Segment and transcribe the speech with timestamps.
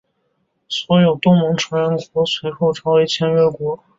[0.67, 3.83] 所有东盟成员国随后成为签约国。